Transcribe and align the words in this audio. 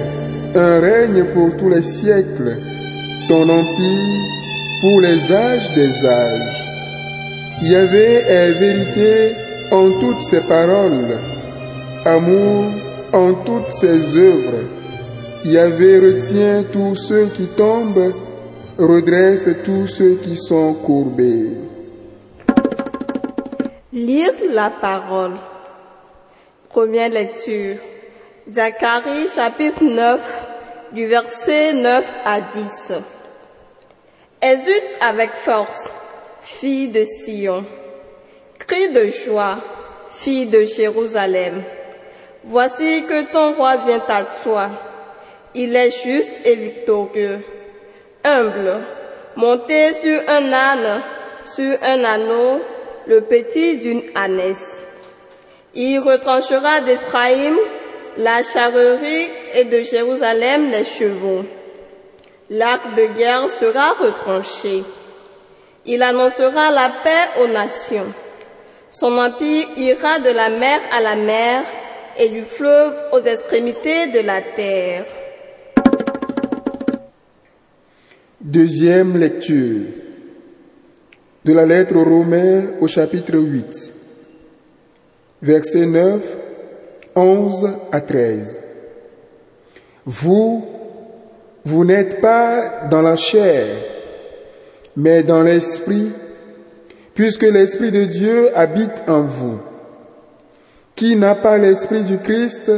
un 0.56 0.80
règne 0.80 1.24
pour 1.34 1.56
tous 1.58 1.70
les 1.70 1.84
siècles. 1.84 2.58
Ton 3.30 3.44
empire 3.44 4.26
pour 4.82 5.02
les 5.02 5.32
âges 5.34 5.72
des 5.74 6.06
âges. 6.06 6.66
Yahvé 7.64 8.22
est 8.28 8.52
vérité 8.52 9.36
en 9.72 9.90
toutes 10.00 10.22
ses 10.22 10.42
paroles, 10.42 11.18
amour 12.04 12.66
en 13.14 13.34
toutes 13.34 13.72
ses 13.72 14.18
œuvres. 14.18 14.66
Yahvé 15.46 16.00
retient 16.00 16.64
tous 16.72 16.96
ceux 16.96 17.28
qui 17.28 17.46
tombent, 17.58 18.14
redresse 18.78 19.50
tous 19.64 19.88
ceux 19.88 20.20
qui 20.22 20.36
sont 20.36 20.74
courbés. 20.74 21.65
Lire 23.96 24.34
la 24.52 24.72
parole. 24.72 25.38
Première 26.68 27.08
lecture. 27.08 27.78
Zacharie 28.52 29.30
chapitre 29.34 29.86
9 29.86 30.48
du 30.92 31.06
verset 31.06 31.72
9 31.72 32.14
à 32.26 32.42
10. 32.42 32.92
Exulte 34.42 34.98
avec 35.00 35.34
force, 35.36 35.94
fille 36.42 36.90
de 36.90 37.06
Sion. 37.06 37.64
Crie 38.60 38.90
de 38.90 39.06
joie, 39.06 39.60
fille 40.10 40.48
de 40.48 40.66
Jérusalem. 40.66 41.64
Voici 42.44 43.06
que 43.08 43.32
ton 43.32 43.54
roi 43.54 43.78
vient 43.78 44.04
à 44.10 44.24
toi. 44.44 44.72
Il 45.54 45.74
est 45.74 46.04
juste 46.04 46.36
et 46.44 46.58
victorieux, 46.58 47.46
humble, 48.26 48.82
monté 49.38 49.94
sur 49.94 50.20
un 50.28 50.52
âne, 50.52 51.02
sur 51.46 51.78
un 51.82 52.04
anneau, 52.04 52.60
le 53.08 53.22
petit 53.22 53.78
d'une 53.78 54.02
ânesse. 54.16 54.82
Il 55.74 56.00
retranchera 56.00 56.82
d'Éphraïm 56.82 57.56
la 58.18 58.42
charrerie 58.44 59.30
et 59.56 59.66
de 59.66 59.82
Jérusalem 59.82 60.72
les 60.72 60.86
chevaux. 60.86 61.44
L'arc 62.50 62.96
de 62.96 63.06
guerre 63.18 63.50
sera 63.50 63.92
retranché. 63.94 64.84
Il 65.86 66.02
annoncera 66.02 66.72
la 66.72 66.92
paix 67.04 67.42
aux 67.42 67.48
nations. 67.48 68.14
Son 68.90 69.18
empire 69.18 69.68
ira 69.78 70.20
de 70.20 70.30
la 70.30 70.50
mer 70.50 70.80
à 70.92 71.02
la 71.02 71.16
mer 71.16 71.64
et 72.18 72.30
du 72.30 72.46
fleuve 72.46 72.94
aux 73.12 73.22
extrémités 73.22 74.08
de 74.08 74.22
la 74.22 74.42
terre. 74.42 75.06
Deuxième 78.40 79.18
lecture 79.18 80.05
de 81.46 81.54
la 81.54 81.64
lettre 81.64 81.96
aux 81.96 82.04
Romains 82.04 82.64
au 82.82 82.88
chapitre 82.88 83.38
8, 83.38 83.92
versets 85.44 85.86
9, 85.86 86.22
11 87.16 87.70
à 87.92 88.02
13. 88.02 88.60
Vous, 90.08 90.66
vous 91.64 91.86
n'êtes 91.86 92.20
pas 92.20 92.88
dans 92.90 93.04
la 93.04 93.16
chair, 93.16 93.68
mais 94.98 95.22
dans 95.22 95.44
l'esprit, 95.44 96.12
puisque 97.14 97.44
l'esprit 97.44 97.92
de 97.92 98.06
Dieu 98.06 98.50
habite 98.58 99.04
en 99.08 99.22
vous. 99.22 99.60
Qui 100.96 101.16
n'a 101.16 101.36
pas 101.36 101.60
l'esprit 101.60 102.04
du 102.04 102.18
Christ 102.18 102.72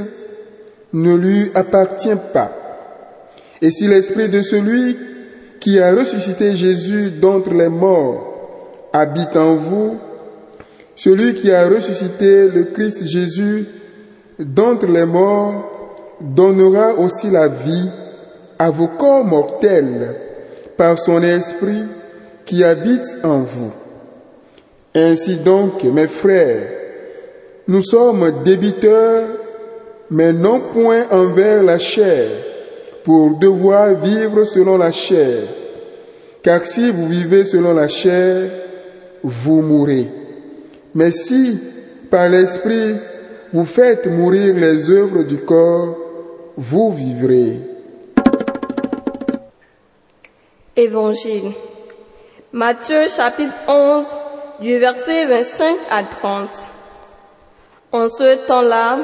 ne 0.92 1.16
lui 1.16 1.52
appartient 1.54 2.18
pas. 2.34 2.52
Et 3.62 3.72
si 3.72 3.88
l'esprit 3.88 4.28
de 4.28 4.42
celui 4.42 4.98
qui 5.62 5.80
a 5.80 5.96
ressuscité 5.96 6.56
Jésus 6.56 7.12
d'entre 7.12 7.54
les 7.54 7.70
morts 7.70 8.27
habite 9.00 9.36
en 9.36 9.56
vous, 9.56 9.98
celui 10.96 11.36
qui 11.36 11.52
a 11.52 11.68
ressuscité 11.68 12.48
le 12.48 12.64
Christ 12.66 13.06
Jésus 13.06 13.68
d'entre 14.40 14.88
les 14.88 15.06
morts 15.06 15.96
donnera 16.20 16.96
aussi 16.96 17.30
la 17.30 17.48
vie 17.48 17.90
à 18.58 18.72
vos 18.72 18.88
corps 18.88 19.26
mortels 19.26 20.16
par 20.76 20.98
son 20.98 21.22
esprit 21.22 21.84
qui 22.46 22.64
habite 22.64 23.06
en 23.24 23.40
vous. 23.40 23.72
Ainsi 24.96 25.36
donc, 25.36 25.84
mes 25.84 26.08
frères, 26.08 26.70
nous 27.68 27.84
sommes 27.84 28.44
débiteurs, 28.44 29.28
mais 30.10 30.34
non 30.34 30.60
point 30.60 31.06
envers 31.12 31.62
la 31.62 31.78
chair, 31.78 32.30
pour 33.04 33.38
devoir 33.38 33.94
vivre 33.96 34.44
selon 34.46 34.78
la 34.78 34.92
chair. 34.92 35.44
Car 36.42 36.66
si 36.66 36.90
vous 36.90 37.08
vivez 37.08 37.44
selon 37.44 37.74
la 37.74 37.88
chair, 37.88 38.50
vous 39.24 39.62
mourrez. 39.62 40.10
Mais 40.94 41.12
si, 41.12 41.60
par 42.10 42.30
l'Esprit, 42.30 42.96
vous 43.54 43.66
faites 43.66 44.08
mourir 44.08 44.56
les 44.56 44.90
œuvres 44.90 45.24
du 45.24 45.38
corps, 45.38 45.98
vous 46.58 46.92
vivrez. 46.92 47.60
Évangile. 50.76 51.52
Matthieu 52.52 53.08
chapitre 53.08 53.54
11 53.68 54.06
du 54.62 54.78
verset 54.80 55.26
25 55.26 55.78
à 55.90 56.04
30. 56.04 56.50
En 57.92 58.08
ce 58.08 58.46
temps-là, 58.48 59.00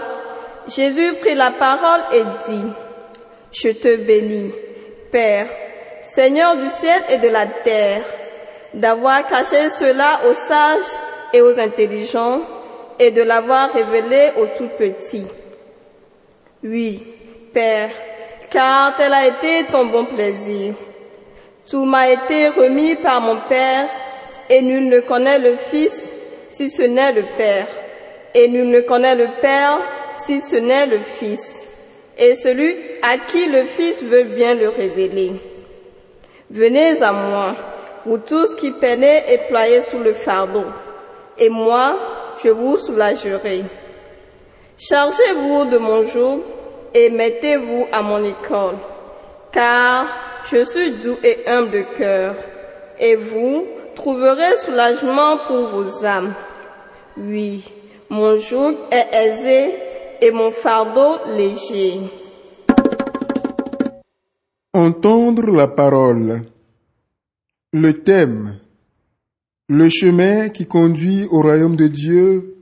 Jésus 0.67 1.13
prit 1.21 1.35
la 1.35 1.51
parole 1.51 2.01
et 2.13 2.23
dit, 2.49 2.67
Je 3.51 3.69
te 3.69 3.95
bénis, 3.97 4.51
Père, 5.11 5.47
Seigneur 5.99 6.57
du 6.57 6.69
ciel 6.69 7.01
et 7.09 7.17
de 7.17 7.27
la 7.27 7.45
terre, 7.47 8.03
d'avoir 8.73 9.25
caché 9.27 9.69
cela 9.69 10.21
aux 10.29 10.33
sages 10.33 10.91
et 11.31 11.41
aux 11.41 11.59
intelligents 11.59 12.41
et 12.99 13.11
de 13.11 13.21
l'avoir 13.21 13.71
révélé 13.71 14.31
aux 14.37 14.47
tout 14.47 14.69
petits. 14.77 15.27
Oui, 16.63 17.03
Père, 17.53 17.89
car 18.49 18.95
tel 18.95 19.13
a 19.13 19.27
été 19.27 19.65
ton 19.71 19.85
bon 19.85 20.05
plaisir. 20.05 20.75
Tout 21.69 21.85
m'a 21.85 22.09
été 22.09 22.49
remis 22.49 22.95
par 22.95 23.21
mon 23.21 23.37
Père, 23.47 23.87
et 24.49 24.61
nul 24.61 24.87
ne 24.87 24.99
connaît 24.99 25.39
le 25.39 25.55
Fils 25.55 26.13
si 26.49 26.69
ce 26.69 26.83
n'est 26.83 27.13
le 27.13 27.23
Père, 27.37 27.67
et 28.33 28.47
nul 28.47 28.69
ne 28.69 28.81
connaît 28.81 29.15
le 29.15 29.27
Père 29.41 29.79
si 30.15 30.41
ce 30.41 30.55
n'est 30.55 30.85
le 30.85 30.99
Fils, 30.99 31.65
et 32.17 32.35
celui 32.35 32.75
à 33.01 33.17
qui 33.17 33.47
le 33.47 33.63
Fils 33.63 34.03
veut 34.03 34.23
bien 34.23 34.55
le 34.55 34.69
révéler. 34.69 35.33
Venez 36.49 37.01
à 37.01 37.11
moi, 37.11 37.55
vous 38.05 38.17
tous 38.17 38.55
qui 38.55 38.71
peinez 38.71 39.23
et 39.29 39.37
ployez 39.49 39.81
sous 39.81 39.99
le 39.99 40.13
fardeau, 40.13 40.65
et 41.37 41.49
moi, 41.49 41.95
je 42.43 42.49
vous 42.49 42.77
soulagerai. 42.77 43.63
Chargez-vous 44.77 45.65
de 45.65 45.77
mon 45.77 46.05
joug 46.05 46.41
et 46.93 47.09
mettez-vous 47.09 47.87
à 47.91 48.01
mon 48.01 48.23
école, 48.23 48.75
car 49.51 50.05
je 50.51 50.63
suis 50.65 50.91
doux 50.91 51.17
et 51.23 51.47
humble 51.47 51.71
de 51.71 51.97
cœur, 51.97 52.35
et 52.99 53.15
vous 53.15 53.65
trouverez 53.95 54.57
soulagement 54.57 55.37
pour 55.47 55.67
vos 55.67 56.05
âmes. 56.05 56.33
Oui, 57.17 57.63
mon 58.09 58.37
joug 58.37 58.75
est 58.91 59.07
aisé 59.13 59.75
et 60.21 60.31
mon 60.31 60.51
fardeau 60.51 61.17
léger. 61.37 61.99
Entendre 64.73 65.55
la 65.55 65.67
parole. 65.67 66.41
Le 67.75 67.91
thème. 67.91 68.59
le 69.67 69.89
chemin 69.89 70.49
qui 70.49 70.67
conduit 70.67 71.25
au 71.31 71.41
royaume 71.41 71.75
de 71.75 71.87
Dieu, 71.87 72.57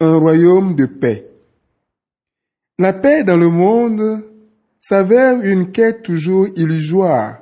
un 0.00 0.18
royaume 0.18 0.74
de 0.74 0.84
paix. 0.84 1.30
La 2.78 2.92
paix 2.92 3.24
dans 3.24 3.38
le 3.38 3.48
monde 3.48 4.22
s'avère 4.82 5.40
une 5.40 5.72
quête 5.72 6.02
toujours 6.02 6.48
illusoire 6.56 7.38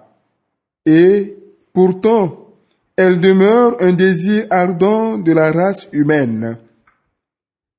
et 0.87 1.37
pourtant 1.73 2.55
elle 2.95 3.19
demeure 3.19 3.83
un 3.83 3.93
désir 3.93 4.47
ardent 4.51 5.19
de 5.19 5.33
la 5.33 5.51
race 5.51 5.89
humaine. 5.91 6.57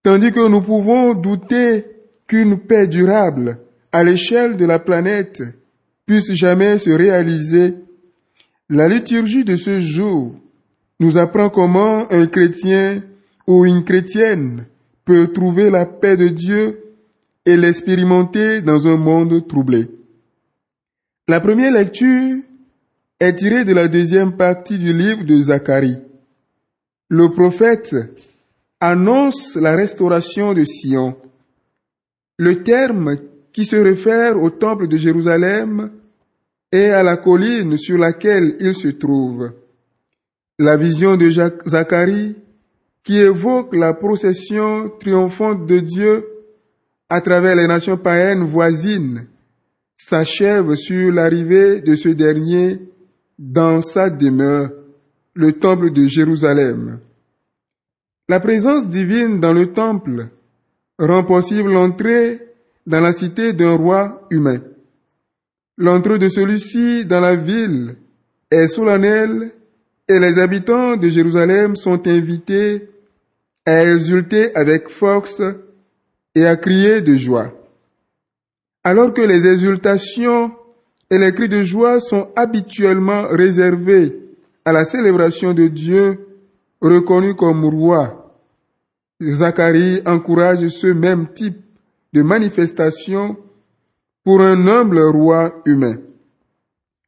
Tandis 0.04 0.34
que 0.34 0.50
nous 0.50 0.62
pouvons 0.62 1.14
douter 1.14 1.86
qu'une 2.28 2.58
paix 2.58 2.88
durable 2.88 3.60
à 3.94 4.04
l'échelle 4.04 4.58
de 4.58 4.66
la 4.66 4.80
planète 4.80 5.44
puisse 6.06 6.34
jamais 6.34 6.78
se 6.78 6.90
réaliser, 6.90 7.76
la 8.74 8.88
liturgie 8.88 9.46
de 9.46 9.56
ce 9.56 9.80
jour 9.80 10.36
nous 11.00 11.18
apprend 11.18 11.50
comment 11.50 12.12
un 12.12 12.26
chrétien 12.26 13.04
ou 13.46 13.66
une 13.66 13.84
chrétienne 13.84 14.66
peut 15.06 15.28
trouver 15.32 15.70
la 15.70 15.86
paix 15.86 16.18
de 16.18 16.28
Dieu 16.28 16.80
et 17.46 17.56
l'expérimenter 17.56 18.62
dans 18.62 18.88
un 18.88 18.98
monde 18.98 19.48
troublé. 19.48 19.90
La 21.28 21.40
première 21.40 21.72
lecture 21.72 22.38
est 23.20 23.36
tirée 23.36 23.64
de 23.64 23.74
la 23.74 23.88
deuxième 23.88 24.36
partie 24.36 24.80
du 24.80 24.92
livre 24.92 25.24
de 25.24 25.40
Zacharie. 25.40 26.00
Le 27.10 27.30
prophète 27.30 27.96
annonce 28.80 29.56
la 29.56 29.76
restauration 29.76 30.54
de 30.54 30.66
Sion. 30.66 31.16
Le 32.38 32.64
terme 32.64 33.18
qui 33.52 33.66
se 33.66 33.76
réfère 33.76 34.42
au 34.42 34.50
temple 34.50 34.88
de 34.88 34.98
Jérusalem 34.98 35.92
et 36.74 36.90
à 36.90 37.04
la 37.04 37.18
colline 37.18 37.78
sur 37.78 38.00
laquelle 38.00 38.58
il 38.60 38.76
se 38.76 38.88
trouve. 38.88 39.52
La 40.58 40.76
vision 40.76 41.16
de 41.16 41.30
Zacharie 41.30 42.36
qui 43.04 43.20
évoque 43.20 43.76
la 43.76 43.94
procession 43.94 44.90
triomphante 45.00 45.68
de 45.68 45.78
Dieu 45.78 46.26
à 47.10 47.22
travers 47.22 47.56
les 47.56 47.68
nations 47.68 47.98
païennes 47.98 48.44
voisines 48.44 49.28
s'achève 49.96 50.74
sur 50.74 51.14
l'arrivée 51.14 51.80
de 51.80 51.96
ce 51.96 52.10
dernier 52.10 52.80
dans 53.38 53.84
sa 53.84 54.10
demeure, 54.10 54.72
le 55.36 55.52
temple 55.52 55.92
de 55.92 56.08
Jérusalem. 56.08 57.00
La 58.30 58.40
présence 58.40 58.90
divine 58.90 59.40
dans 59.40 59.54
le 59.54 59.74
temple 59.74 60.30
rend 60.98 61.24
possible 61.24 61.72
l'entrée 61.72 62.40
dans 62.88 63.00
la 63.00 63.14
cité 63.14 63.54
d'un 63.54 63.76
roi 63.76 64.26
humain. 64.32 64.60
L'entrée 65.78 66.20
de 66.20 66.30
celui-ci 66.30 67.06
dans 67.06 67.20
la 67.20 67.36
ville 67.36 67.96
est 68.52 68.68
solennelle 68.68 69.52
et 70.08 70.20
les 70.20 70.38
habitants 70.38 70.96
de 70.98 71.10
Jérusalem 71.10 71.76
sont 71.76 72.08
invités 72.08 72.90
à 73.66 73.84
exulter 73.84 74.56
avec 74.56 74.90
force 74.90 75.42
et 76.36 76.46
à 76.46 76.56
crier 76.58 77.02
de 77.02 77.16
joie. 77.16 77.54
Alors 78.84 79.14
que 79.14 79.22
les 79.22 79.48
exultations 79.48 80.52
et 81.10 81.18
les 81.18 81.34
cris 81.34 81.50
de 81.50 81.64
joie 81.64 82.00
sont 82.00 82.30
habituellement 82.36 83.28
réservés 83.30 84.20
à 84.66 84.74
la 84.74 84.86
célébration 84.86 85.54
de 85.54 85.68
Dieu 85.68 86.20
reconnu 86.82 87.34
comme 87.34 87.66
roi, 87.66 88.24
Zacharie 89.22 90.02
encourage 90.06 90.68
ce 90.68 90.88
même 90.88 91.28
type 91.34 91.62
de 92.12 92.22
manifestation 92.22 93.38
pour 94.24 94.42
un 94.42 94.68
humble 94.68 95.00
roi 95.00 95.62
humain. 95.66 95.98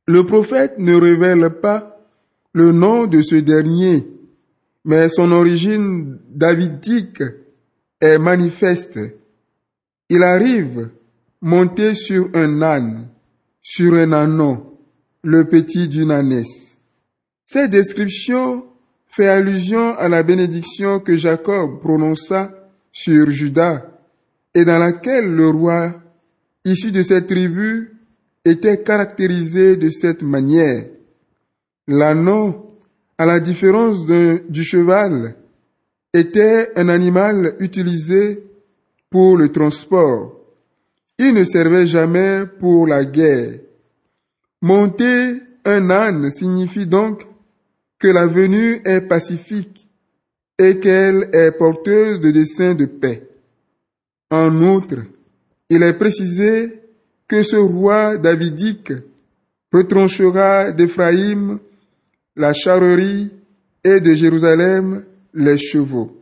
Le 0.08 0.26
prophète 0.26 0.78
ne 0.78 0.96
révèle 0.96 1.50
pas 1.62 2.00
le 2.54 2.72
nom 2.72 3.06
de 3.08 3.22
ce 3.22 3.36
dernier, 3.36 4.08
mais 4.84 5.10
son 5.10 5.32
origine 5.32 6.20
davidique 6.30 7.24
est 8.02 8.18
manifeste. 8.18 9.00
Il 10.10 10.24
arrive 10.24 10.90
monté 11.42 11.96
sur 11.96 12.30
un 12.34 12.62
âne, 12.62 13.08
sur 13.62 13.94
un 13.96 14.14
ânon, 14.14 14.78
le 15.24 15.46
petit 15.46 15.88
d'une 15.88 16.12
ânesse. 16.12 16.78
Cette 17.46 17.72
description 17.72 18.66
fait 19.08 19.28
allusion 19.28 19.98
à 19.98 20.08
la 20.08 20.24
bénédiction 20.24 21.00
que 21.00 21.16
Jacob 21.16 21.80
prononça 21.80 22.52
sur 22.92 23.30
Judas 23.32 23.86
et 24.54 24.66
dans 24.66 24.78
laquelle 24.78 25.30
le 25.30 25.50
roi, 25.50 25.94
issu 26.66 26.92
de 26.92 27.04
cette 27.04 27.28
tribu, 27.28 27.92
était 28.44 28.82
caractérisé 28.84 29.76
de 29.76 29.90
cette 29.90 30.24
manière. 30.24 30.86
L'ânon, 31.88 32.66
à 33.18 33.26
la 33.26 33.40
différence 33.40 34.06
du 34.06 34.64
cheval, 34.64 35.36
était 36.14 36.72
un 36.76 36.90
animal 36.90 37.56
utilisé 37.60 38.44
pour 39.10 39.38
le 39.38 39.52
transport. 39.52 40.40
Il 41.18 41.34
ne 41.34 41.44
servait 41.44 41.88
jamais 41.88 42.44
pour 42.60 42.88
la 42.88 43.06
guerre. 43.06 43.60
Monter 44.62 45.38
un 45.64 45.90
âne 45.90 46.30
signifie 46.32 46.86
donc 46.86 47.26
que 48.00 48.08
la 48.08 48.28
venue 48.28 48.82
est 48.86 49.02
pacifique 49.02 49.90
et 50.58 50.80
qu'elle 50.80 51.30
est 51.34 51.52
porteuse 51.52 52.20
de 52.20 52.32
desseins 52.32 52.76
de 52.76 52.86
paix. 52.86 53.28
En 54.32 54.62
outre, 54.62 54.98
il 55.76 55.84
est 55.84 55.94
précisé 55.94 56.82
que 57.28 57.44
ce 57.44 57.58
roi 57.58 58.18
davidique 58.18 58.94
retranchera 59.74 60.72
d'Éphraïm 60.72 61.60
la 62.36 62.54
charrerie 62.54 63.32
et 63.84 64.00
de 64.00 64.14
Jérusalem 64.14 65.04
les 65.34 65.58
chevaux. 65.58 66.16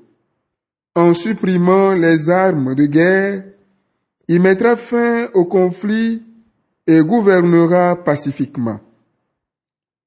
En 0.96 1.14
supprimant 1.14 1.94
les 1.94 2.30
armes 2.30 2.76
de 2.76 2.86
guerre, 2.86 3.44
il 4.28 4.42
mettra 4.42 4.76
fin 4.76 5.28
au 5.34 5.46
conflit 5.46 6.24
et 6.88 7.00
gouvernera 7.02 8.04
pacifiquement. 8.04 8.80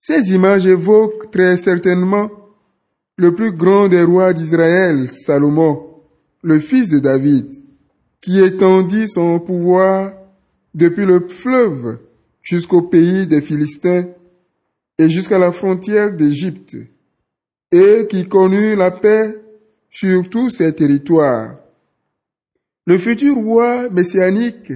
Ces 0.01 0.33
images 0.33 0.67
évoquent 0.67 1.31
très 1.31 1.57
certainement 1.57 2.31
le 3.17 3.35
plus 3.35 3.53
grand 3.53 3.89
des 3.89 4.03
rois 4.03 4.33
d'Israël, 4.33 5.09
Salomon, 5.09 5.87
le 6.43 6.61
fils 6.61 6.89
de 6.89 6.99
David, 6.99 7.51
qui 8.27 8.41
étendit 8.41 9.07
son 9.07 9.39
pouvoir 9.39 10.13
depuis 10.75 11.07
le 11.07 11.29
fleuve 11.29 12.01
jusqu'au 12.43 12.83
pays 12.83 13.29
des 13.29 13.41
Philistins 13.41 14.07
et 14.99 15.09
jusqu'à 15.09 15.39
la 15.39 15.53
frontière 15.53 16.13
d'Égypte, 16.13 16.77
et 17.71 18.09
qui 18.11 18.27
connut 18.27 18.75
la 18.75 18.91
paix 18.91 19.41
sur 19.91 20.29
tous 20.29 20.51
ses 20.51 20.75
territoires. 20.75 21.55
Le 22.85 22.99
futur 22.99 23.37
roi 23.37 23.89
messianique 23.91 24.73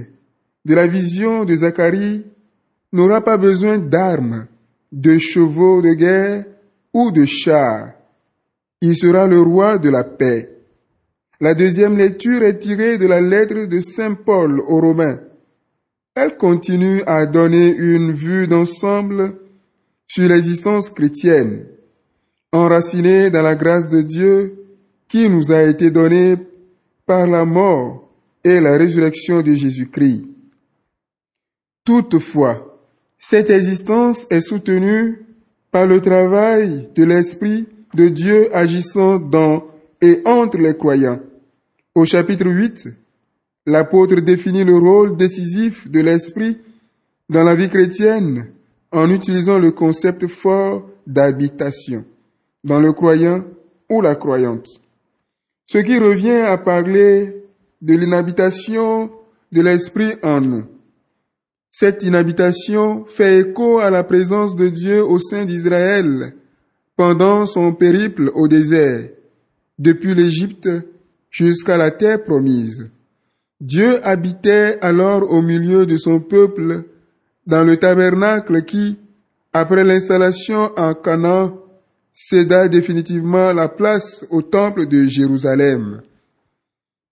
de 0.63 0.73
la 0.73 0.87
vision 0.87 1.43
de 1.43 1.53
Zacharie 1.57 2.25
n'aura 2.93 3.19
pas 3.19 3.35
besoin 3.35 3.79
d'armes, 3.79 4.47
de 4.93 5.17
chevaux 5.17 5.81
de 5.81 5.91
guerre 5.91 6.45
ou 6.93 7.11
de 7.11 7.25
chars. 7.25 7.89
Il 8.79 8.95
sera 8.95 9.27
le 9.27 9.41
roi 9.41 9.77
de 9.77 9.89
la 9.89 10.05
paix. 10.05 10.60
La 11.41 11.55
deuxième 11.55 11.97
lecture 11.97 12.43
est 12.43 12.59
tirée 12.59 12.99
de 12.99 13.07
la 13.07 13.19
lettre 13.19 13.65
de 13.65 13.79
Saint 13.79 14.13
Paul 14.13 14.59
aux 14.59 14.79
Romains. 14.79 15.19
Elle 16.13 16.37
continue 16.37 17.01
à 17.07 17.25
donner 17.25 17.69
une 17.75 18.11
vue 18.11 18.47
d'ensemble 18.47 19.33
sur 20.07 20.29
l'existence 20.29 20.91
chrétienne, 20.91 21.65
enracinée 22.51 23.31
dans 23.31 23.41
la 23.41 23.55
grâce 23.55 23.89
de 23.89 24.03
Dieu 24.03 24.55
qui 25.07 25.29
nous 25.29 25.51
a 25.51 25.63
été 25.63 25.89
donnée 25.89 26.35
par 27.07 27.25
la 27.25 27.43
mort 27.43 28.07
et 28.43 28.59
la 28.59 28.77
résurrection 28.77 29.41
de 29.41 29.55
Jésus-Christ. 29.55 30.25
Toutefois, 31.83 32.79
cette 33.17 33.49
existence 33.49 34.27
est 34.29 34.41
soutenue 34.41 35.25
par 35.71 35.87
le 35.87 36.01
travail 36.01 36.87
de 36.93 37.03
l'Esprit 37.03 37.67
de 37.95 38.09
Dieu 38.09 38.55
agissant 38.55 39.17
dans 39.17 39.65
et 40.01 40.21
entre 40.25 40.57
les 40.57 40.77
croyants. 40.77 41.19
Au 41.93 42.05
chapitre 42.05 42.45
8, 42.45 42.87
l'apôtre 43.65 44.21
définit 44.21 44.63
le 44.63 44.77
rôle 44.77 45.17
décisif 45.17 45.89
de 45.89 45.99
l'Esprit 45.99 46.57
dans 47.27 47.43
la 47.43 47.53
vie 47.53 47.67
chrétienne 47.67 48.47
en 48.93 49.09
utilisant 49.09 49.59
le 49.59 49.71
concept 49.71 50.25
fort 50.27 50.89
d'habitation 51.05 52.05
dans 52.63 52.79
le 52.79 52.93
croyant 52.93 53.43
ou 53.89 53.99
la 53.99 54.15
croyante. 54.15 54.69
Ce 55.65 55.79
qui 55.79 55.99
revient 55.99 56.45
à 56.47 56.57
parler 56.57 57.43
de 57.81 57.95
l'inhabitation 57.95 59.11
de 59.51 59.61
l'Esprit 59.61 60.13
en 60.23 60.39
nous. 60.39 60.63
Cette 61.71 62.03
inhabitation 62.03 63.03
fait 63.09 63.39
écho 63.39 63.79
à 63.79 63.89
la 63.89 64.05
présence 64.05 64.55
de 64.55 64.69
Dieu 64.69 65.03
au 65.03 65.19
sein 65.19 65.43
d'Israël 65.43 66.35
pendant 66.95 67.45
son 67.45 67.73
périple 67.73 68.31
au 68.33 68.47
désert, 68.47 69.09
depuis 69.77 70.15
l'Égypte 70.15 70.69
jusqu'à 71.31 71.77
la 71.77 71.89
terre 71.89 72.23
promise. 72.23 72.91
Dieu 73.59 74.05
habitait 74.05 74.77
alors 74.81 75.31
au 75.31 75.41
milieu 75.41 75.85
de 75.85 75.97
son 75.97 76.19
peuple 76.19 76.83
dans 77.47 77.63
le 77.63 77.77
tabernacle 77.77 78.63
qui, 78.65 78.99
après 79.53 79.83
l'installation 79.83 80.71
en 80.77 80.93
Canaan, 80.93 81.57
céda 82.13 82.67
définitivement 82.67 83.53
la 83.53 83.67
place 83.69 84.25
au 84.29 84.41
temple 84.41 84.85
de 84.87 85.05
Jérusalem. 85.05 86.01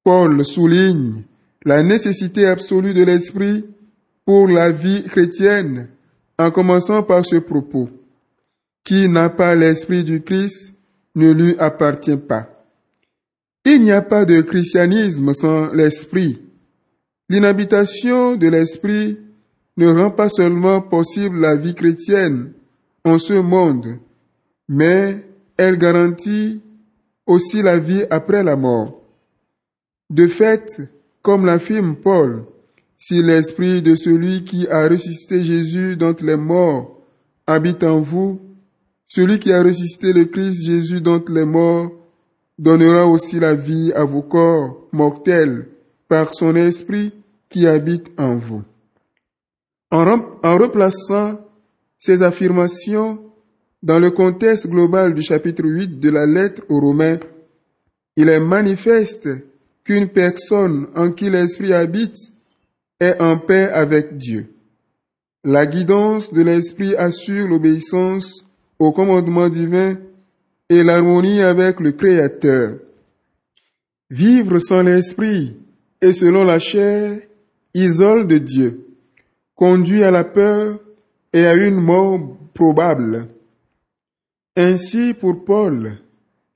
Paul 0.03 0.45
souligne 0.45 1.23
la 1.65 1.83
nécessité 1.83 2.45
absolue 2.45 2.93
de 2.93 3.03
l'esprit 3.03 3.65
pour 4.25 4.47
la 4.47 4.71
vie 4.71 5.03
chrétienne 5.03 5.87
en 6.37 6.51
commençant 6.51 7.03
par 7.03 7.25
ce 7.25 7.37
propos. 7.37 7.89
Qui 8.83 9.09
n'a 9.09 9.29
pas 9.29 9.55
l'esprit 9.55 10.03
du 10.03 10.21
Christ 10.21 10.73
ne 11.15 11.31
lui 11.31 11.55
appartient 11.59 12.17
pas. 12.17 12.58
Il 13.65 13.81
n'y 13.81 13.91
a 13.91 14.01
pas 14.01 14.25
de 14.25 14.41
christianisme 14.41 15.33
sans 15.33 15.71
l'esprit. 15.73 16.41
L'inhabitation 17.27 18.35
de 18.35 18.47
l'esprit 18.47 19.19
ne 19.77 19.87
rend 19.87 20.11
pas 20.11 20.29
seulement 20.29 20.81
possible 20.81 21.39
la 21.39 21.55
vie 21.55 21.75
chrétienne 21.75 22.53
en 23.03 23.19
ce 23.19 23.33
monde, 23.33 23.99
mais 24.67 25.25
elle 25.57 25.77
garantit 25.77 26.61
aussi 27.25 27.61
la 27.61 27.77
vie 27.77 28.05
après 28.09 28.43
la 28.43 28.55
mort. 28.55 29.01
De 30.09 30.27
fait, 30.27 30.81
comme 31.21 31.45
l'affirme 31.45 31.95
Paul, 31.95 32.45
si 32.97 33.21
l'esprit 33.21 33.81
de 33.81 33.95
celui 33.95 34.43
qui 34.43 34.67
a 34.67 34.87
ressuscité 34.87 35.43
Jésus 35.43 35.95
d'entre 35.95 36.25
les 36.25 36.35
morts 36.35 36.99
habite 37.45 37.83
en 37.83 38.01
vous, 38.01 38.39
celui 39.07 39.39
qui 39.39 39.51
a 39.53 39.63
ressuscité 39.63 40.13
le 40.13 40.25
Christ 40.25 40.65
Jésus 40.65 41.01
d'entre 41.01 41.31
les 41.31 41.45
morts 41.45 41.91
donnera 42.59 43.07
aussi 43.07 43.39
la 43.39 43.55
vie 43.55 43.91
à 43.93 44.03
vos 44.03 44.21
corps 44.21 44.89
mortels 44.91 45.69
par 46.09 46.35
son 46.35 46.55
esprit 46.55 47.13
qui 47.49 47.65
habite 47.65 48.07
en 48.19 48.35
vous. 48.35 48.63
En, 49.91 50.03
replaçant 50.57 51.39
ces 51.99 52.21
affirmations 52.21 53.19
dans 53.81 53.97
le 53.97 54.11
contexte 54.11 54.67
global 54.67 55.13
du 55.13 55.21
chapitre 55.21 55.63
8 55.63 55.99
de 55.99 56.09
la 56.09 56.25
lettre 56.25 56.61
aux 56.67 56.81
Romains, 56.81 57.19
il 58.17 58.27
est 58.27 58.41
manifeste 58.41 59.29
qu'une 59.85 60.09
personne 60.09 60.87
en 60.95 61.11
qui 61.11 61.29
l'Esprit 61.29 61.73
habite 61.73 62.17
est 62.99 63.19
en 63.21 63.37
paix 63.37 63.69
avec 63.71 64.17
Dieu. 64.17 64.53
La 65.45 65.65
guidance 65.65 66.33
de 66.33 66.41
l'Esprit 66.41 66.95
assure 66.97 67.47
l'obéissance 67.47 68.45
au 68.77 68.91
commandement 68.91 69.47
divin 69.47 69.95
et 70.69 70.83
l'harmonie 70.83 71.41
avec 71.41 71.79
le 71.79 71.91
Créateur. 71.91 72.77
Vivre 74.09 74.59
sans 74.59 74.81
l'Esprit 74.81 75.57
et 76.01 76.11
selon 76.11 76.43
la 76.43 76.59
chair 76.59 77.19
isole 77.73 78.27
de 78.27 78.37
Dieu, 78.37 78.87
conduit 79.55 80.03
à 80.03 80.11
la 80.11 80.23
peur 80.23 80.79
et 81.33 81.45
à 81.45 81.55
une 81.55 81.75
mort 81.75 82.37
probable. 82.53 83.27
Ainsi, 84.55 85.13
pour 85.13 85.43
Paul, 85.45 85.97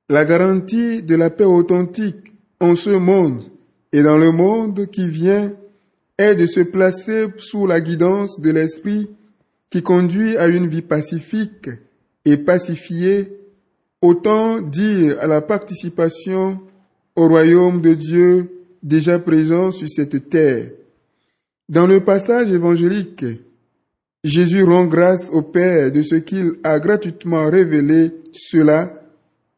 la 0.09 0.25
garantie 0.25 1.01
de 1.03 1.15
la 1.15 1.29
paix 1.29 1.43
authentique 1.43 2.33
en 2.59 2.75
ce 2.75 2.89
monde 2.89 3.43
et 3.91 4.01
dans 4.01 4.17
le 4.17 4.31
monde 4.31 4.87
qui 4.87 5.07
vient 5.07 5.53
est 6.17 6.35
de 6.35 6.45
se 6.45 6.59
placer 6.59 7.27
sous 7.37 7.67
la 7.67 7.81
guidance 7.81 8.39
de 8.39 8.51
l'Esprit 8.51 9.09
qui 9.69 9.81
conduit 9.81 10.37
à 10.37 10.47
une 10.47 10.67
vie 10.67 10.81
pacifique 10.81 11.69
et 12.25 12.37
pacifiée, 12.37 13.42
autant 14.03 14.59
dire 14.59 15.17
à 15.21 15.27
la 15.27 15.39
participation 15.39 16.59
au 17.15 17.29
royaume 17.29 17.79
de 17.79 17.93
Dieu 17.93 18.49
déjà 18.83 19.17
présent 19.17 19.71
sur 19.71 19.87
cette 19.87 20.29
terre. 20.29 20.71
Dans 21.69 21.87
le 21.87 22.03
passage 22.03 22.51
évangélique, 22.51 23.23
Jésus 24.21 24.63
rend 24.63 24.87
grâce 24.87 25.29
au 25.31 25.41
Père 25.41 25.89
de 25.89 26.01
ce 26.01 26.15
qu'il 26.15 26.55
a 26.65 26.81
gratuitement 26.81 27.49
révélé 27.49 28.11
cela, 28.33 29.01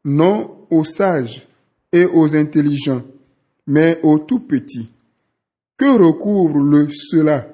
non 0.04 0.52
aux 0.70 0.84
sages 0.86 1.48
et 1.92 2.06
aux 2.06 2.36
intelligents, 2.36 3.02
mais 3.66 4.00
aux 4.04 4.20
tout 4.20 4.42
petits. 4.42 4.90
Que 5.76 5.98
recouvre 5.98 6.60
le 6.60 6.88
cela 6.92 7.48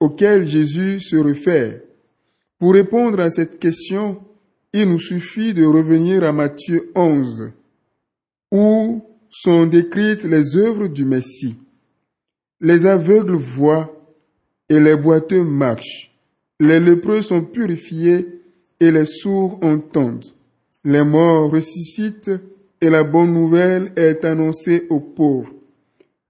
auquel 0.00 0.46
Jésus 0.46 1.00
se 1.00 1.16
réfère? 1.16 1.80
Pour 2.58 2.72
répondre 2.72 3.20
à 3.20 3.28
cette 3.28 3.58
question, 3.58 4.22
il 4.76 4.88
nous 4.88 4.98
suffit 4.98 5.54
de 5.54 5.64
revenir 5.64 6.24
à 6.24 6.32
Matthieu 6.32 6.90
11, 6.96 7.52
où 8.50 9.04
sont 9.30 9.66
décrites 9.66 10.24
les 10.24 10.56
œuvres 10.56 10.88
du 10.88 11.04
Messie. 11.04 11.56
Les 12.60 12.84
aveugles 12.84 13.36
voient 13.36 13.94
et 14.68 14.80
les 14.80 14.96
boiteux 14.96 15.44
marchent. 15.44 16.12
Les 16.58 16.80
lépreux 16.80 17.22
sont 17.22 17.44
purifiés 17.44 18.42
et 18.80 18.90
les 18.90 19.04
sourds 19.04 19.60
entendent. 19.62 20.26
Les 20.84 21.04
morts 21.04 21.52
ressuscitent 21.52 22.32
et 22.80 22.90
la 22.90 23.04
bonne 23.04 23.32
nouvelle 23.32 23.92
est 23.94 24.24
annoncée 24.24 24.88
aux 24.90 25.00
pauvres. 25.00 25.52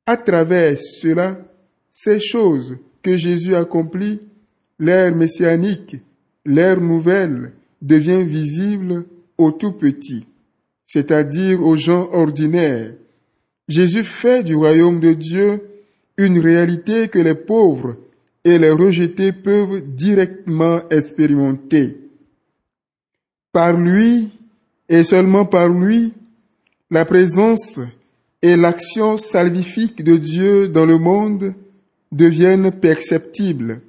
À 0.04 0.18
travers 0.18 0.78
cela, 0.78 1.38
ces 1.90 2.20
choses 2.20 2.76
que 3.02 3.16
Jésus 3.16 3.54
accomplit, 3.54 4.20
l'ère 4.78 5.16
messianique, 5.16 5.96
l'ère 6.44 6.80
nouvelle, 6.80 7.52
devient 7.84 8.24
visible 8.24 9.04
aux 9.38 9.52
tout 9.52 9.72
petits, 9.72 10.26
c'est-à-dire 10.86 11.62
aux 11.62 11.76
gens 11.76 12.08
ordinaires. 12.12 12.94
Jésus 13.68 14.04
fait 14.04 14.42
du 14.42 14.56
royaume 14.56 15.00
de 15.00 15.12
Dieu 15.12 15.62
une 16.16 16.38
réalité 16.38 17.08
que 17.08 17.18
les 17.18 17.34
pauvres 17.34 17.96
et 18.44 18.58
les 18.58 18.70
rejetés 18.70 19.32
peuvent 19.32 19.82
directement 19.94 20.88
expérimenter. 20.88 21.96
Par 23.52 23.72
lui, 23.72 24.30
et 24.88 25.04
seulement 25.04 25.44
par 25.44 25.68
lui, 25.68 26.12
la 26.90 27.04
présence 27.04 27.80
et 28.42 28.56
l'action 28.56 29.18
salvifique 29.18 30.02
de 30.02 30.16
Dieu 30.16 30.68
dans 30.68 30.86
le 30.86 30.98
monde 30.98 31.54
deviennent 32.12 32.70
perceptibles. 32.70 33.80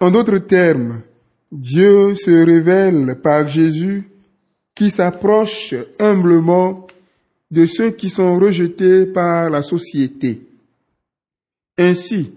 En 0.00 0.10
d'autres 0.10 0.38
termes, 0.38 1.02
Dieu 1.52 2.14
se 2.14 2.30
révèle 2.30 3.18
par 3.22 3.48
Jésus 3.48 4.08
qui 4.74 4.90
s'approche 4.90 5.74
humblement 5.98 6.86
de 7.50 7.66
ceux 7.66 7.90
qui 7.90 8.08
sont 8.08 8.38
rejetés 8.38 9.06
par 9.06 9.50
la 9.50 9.62
société. 9.62 10.46
Ainsi, 11.76 12.32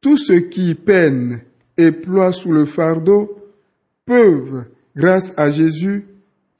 tous 0.00 0.18
ceux 0.18 0.40
qui 0.40 0.74
peinent 0.74 1.40
et 1.78 1.92
ploient 1.92 2.32
sous 2.32 2.52
le 2.52 2.66
fardeau 2.66 3.36
peuvent, 4.04 4.66
grâce 4.94 5.32
à 5.36 5.50
Jésus, 5.50 6.04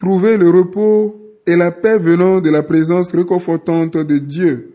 trouver 0.00 0.36
le 0.36 0.48
repos 0.48 1.20
et 1.46 1.56
la 1.56 1.72
paix 1.72 1.98
venant 1.98 2.40
de 2.40 2.50
la 2.50 2.62
présence 2.62 3.12
réconfortante 3.12 3.96
de 3.96 4.18
Dieu. 4.18 4.74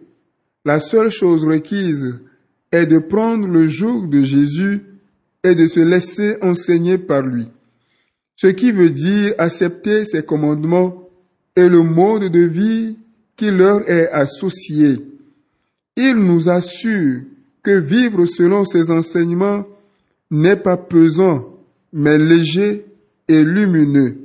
La 0.65 0.79
seule 0.79 1.09
chose 1.09 1.45
requise 1.45 2.19
est 2.71 2.86
de 2.86 3.00
prendre 3.00 3.47
le 3.47 3.67
joug 3.67 4.07
de 4.07 4.21
Jésus 4.21 4.81
de 5.56 5.68
se 5.68 5.80
laisser 5.80 6.38
enseigner 6.42 6.98
par 6.98 7.22
lui. 7.22 7.48
Ce 8.36 8.48
qui 8.48 8.72
veut 8.72 8.89
dire 8.89 9.34
accepter 9.38 10.06
ses 10.06 10.24
commandements 10.24 11.10
et 11.56 11.68
le 11.68 11.82
mode 11.82 12.25
de 12.32 12.42
vie 12.42 12.96
qui 13.36 13.51
leur 13.51 13.89
est 13.89 14.10
associé. 14.12 14.98
Il 15.96 16.16
nous 16.16 16.50
assure 16.50 17.22
que 17.63 17.72
vivre 17.72 18.25
selon 18.25 18.66
ses 18.66 18.92
enseignements 18.92 19.66
n'est 20.30 20.56
pas 20.56 20.77
pesant, 20.77 21.58
mais 21.92 22.18
léger 22.18 22.86
et 23.27 23.44
lumineux, 23.44 24.18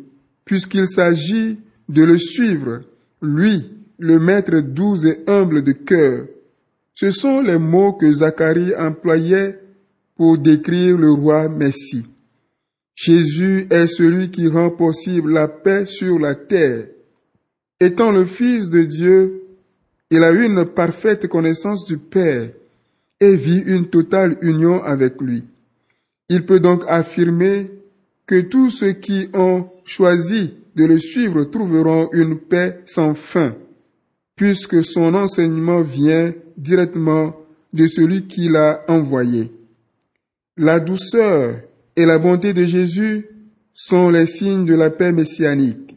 puisqu'il 0.44 0.86
s'agit 0.86 1.58
de 1.88 2.04
le 2.04 2.18
suivre, 2.18 2.82
lui, 3.22 3.70
le 3.98 4.18
maître 4.18 4.58
doux 4.58 5.06
et 5.06 5.20
humble 5.26 5.62
de 5.62 5.72
cœur. 5.72 6.26
Ce 6.94 7.10
sont 7.10 7.40
les 7.40 7.58
mots 7.58 7.92
que 7.92 8.12
Zacharie 8.12 8.74
employait 8.76 9.58
pour 10.22 10.38
décrire 10.38 10.96
le 10.96 11.10
roi 11.10 11.48
Messie. 11.48 12.06
Jésus 12.94 13.66
est 13.70 13.88
celui 13.88 14.30
qui 14.30 14.46
rend 14.46 14.70
possible 14.70 15.32
la 15.32 15.48
paix 15.48 15.84
sur 15.84 16.20
la 16.20 16.36
terre. 16.36 16.86
Étant 17.80 18.12
le 18.12 18.24
Fils 18.24 18.70
de 18.70 18.84
Dieu, 18.84 19.42
il 20.12 20.22
a 20.22 20.30
eu 20.30 20.44
une 20.44 20.64
parfaite 20.64 21.26
connaissance 21.26 21.86
du 21.86 21.98
Père 21.98 22.50
et 23.18 23.34
vit 23.34 23.64
une 23.66 23.86
totale 23.86 24.38
union 24.42 24.84
avec 24.84 25.20
lui. 25.20 25.42
Il 26.28 26.46
peut 26.46 26.60
donc 26.60 26.84
affirmer 26.86 27.72
que 28.24 28.42
tous 28.42 28.70
ceux 28.70 28.92
qui 28.92 29.28
ont 29.34 29.70
choisi 29.84 30.54
de 30.76 30.84
le 30.84 31.00
suivre 31.00 31.42
trouveront 31.42 32.10
une 32.12 32.38
paix 32.38 32.78
sans 32.86 33.14
fin, 33.14 33.56
puisque 34.36 34.84
son 34.84 35.16
enseignement 35.16 35.80
vient 35.80 36.32
directement 36.56 37.34
de 37.72 37.88
celui 37.88 38.28
qui 38.28 38.48
l'a 38.48 38.84
envoyé. 38.86 39.50
La 40.58 40.80
douceur 40.80 41.60
et 41.96 42.04
la 42.04 42.18
bonté 42.18 42.52
de 42.52 42.64
Jésus 42.64 43.26
sont 43.74 44.10
les 44.10 44.26
signes 44.26 44.66
de 44.66 44.74
la 44.74 44.90
paix 44.90 45.10
messianique. 45.10 45.96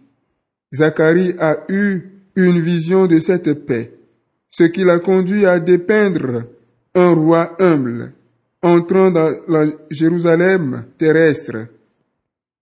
Zacharie 0.74 1.36
a 1.40 1.66
eu 1.68 2.04
une 2.38 2.62
vision 2.62 3.06
de 3.06 3.20
cette 3.20 3.66
paix, 3.66 3.92
ce 4.50 4.64
qui 4.64 4.86
l'a 4.86 5.00
conduit 5.00 5.46
à 5.46 5.60
dépeindre 5.60 6.44
un 6.94 7.14
roi 7.14 7.56
humble, 7.60 8.14
entrant 8.62 9.12
dans 9.12 9.32
la 9.50 9.66
Jérusalem 9.90 10.86
terrestre. 10.98 11.68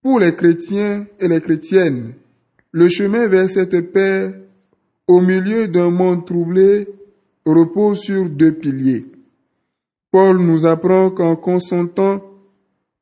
Pour 0.02 0.18
les 0.18 0.34
chrétiens 0.34 1.06
et 1.20 1.28
les 1.28 1.40
chrétiennes, 1.40 2.14
Le 2.72 2.88
chemin 2.88 3.28
vers 3.28 3.48
cette 3.48 3.92
paix, 3.92 4.34
au 5.06 5.20
milieu 5.20 5.68
d'un 5.68 5.90
monde 5.90 6.26
troublé, 6.26 6.88
repose 7.46 8.00
sur 8.00 8.28
deux 8.28 8.52
piliers. 8.52 9.06
Paul 10.14 10.38
nous 10.38 10.64
apprend 10.64 11.10
qu'en 11.10 11.34
consentant 11.34 12.22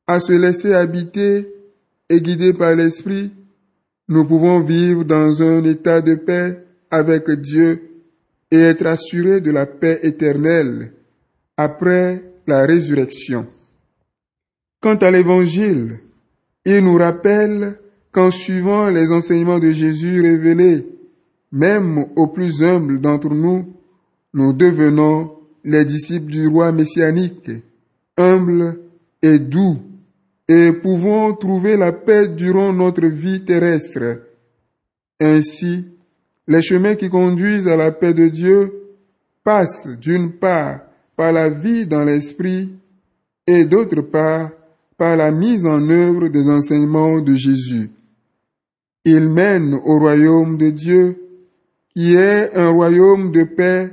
à 0.07 0.19
se 0.19 0.33
laisser 0.33 0.73
habiter 0.73 1.47
et 2.09 2.19
guider 2.19 2.53
par 2.53 2.73
l'Esprit, 2.73 3.29
nous 4.07 4.25
pouvons 4.25 4.61
vivre 4.61 5.03
dans 5.03 5.43
un 5.43 5.63
état 5.63 6.01
de 6.01 6.15
paix 6.15 6.65
avec 6.89 7.29
Dieu 7.29 8.01
et 8.49 8.57
être 8.57 8.87
assurés 8.87 9.41
de 9.41 9.51
la 9.51 9.67
paix 9.67 9.99
éternelle 10.01 10.93
après 11.55 12.23
la 12.47 12.65
résurrection. 12.65 13.45
Quant 14.81 14.95
à 14.95 15.11
l'Évangile, 15.11 15.99
il 16.65 16.79
nous 16.79 16.97
rappelle 16.97 17.77
qu'en 18.11 18.31
suivant 18.31 18.89
les 18.89 19.11
enseignements 19.11 19.59
de 19.59 19.71
Jésus 19.71 20.19
révélés, 20.19 20.87
même 21.51 22.07
aux 22.15 22.27
plus 22.29 22.63
humbles 22.63 22.99
d'entre 22.99 23.29
nous, 23.29 23.71
nous 24.33 24.51
devenons 24.51 25.42
les 25.63 25.85
disciples 25.85 26.31
du 26.31 26.47
roi 26.47 26.71
messianique, 26.71 27.51
humbles 28.17 28.79
et 29.21 29.39
doux, 29.39 29.77
et 30.47 30.71
pouvons 30.71 31.33
trouver 31.33 31.77
la 31.77 31.91
paix 31.91 32.27
durant 32.27 32.73
notre 32.73 33.05
vie 33.05 33.43
terrestre. 33.43 34.21
Ainsi, 35.19 35.85
les 36.47 36.61
chemins 36.61 36.95
qui 36.95 37.09
conduisent 37.09 37.67
à 37.67 37.77
la 37.77 37.91
paix 37.91 38.13
de 38.13 38.27
Dieu 38.27 38.73
passent 39.43 39.87
d'une 39.87 40.31
part 40.31 40.81
par 41.15 41.31
la 41.31 41.49
vie 41.49 41.85
dans 41.85 42.03
l'esprit 42.03 42.69
et 43.47 43.63
d'autre 43.63 44.01
part 44.01 44.51
par 44.97 45.15
la 45.15 45.31
mise 45.31 45.65
en 45.65 45.89
œuvre 45.89 46.27
des 46.27 46.49
enseignements 46.49 47.19
de 47.19 47.33
Jésus. 47.35 47.89
Il 49.05 49.29
mène 49.29 49.73
au 49.73 49.99
royaume 49.99 50.57
de 50.57 50.69
Dieu, 50.69 51.17
qui 51.95 52.15
est 52.15 52.55
un 52.55 52.69
royaume 52.69 53.31
de 53.31 53.43
paix 53.43 53.91